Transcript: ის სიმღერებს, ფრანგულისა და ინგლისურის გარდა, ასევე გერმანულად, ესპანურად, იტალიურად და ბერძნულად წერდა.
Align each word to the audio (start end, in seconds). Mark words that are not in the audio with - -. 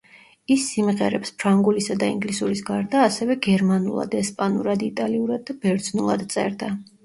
ის 0.53 0.61
სიმღერებს, 0.69 1.31
ფრანგულისა 1.43 1.97
და 2.05 2.07
ინგლისურის 2.15 2.65
გარდა, 2.71 3.05
ასევე 3.11 3.37
გერმანულად, 3.49 4.19
ესპანურად, 4.25 4.89
იტალიურად 4.91 5.49
და 5.51 5.61
ბერძნულად 5.67 6.29
წერდა. 6.37 6.77